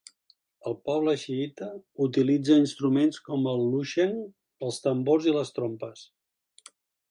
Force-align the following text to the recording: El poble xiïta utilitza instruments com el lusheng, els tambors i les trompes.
El 0.69 0.75
poble 0.87 1.11
xiïta 1.23 1.67
utilitza 2.05 2.57
instruments 2.63 3.21
com 3.29 3.45
el 3.53 3.63
lusheng, 3.75 4.17
els 4.69 4.83
tambors 4.87 5.31
i 5.33 5.37
les 5.39 5.55
trompes. 5.59 6.05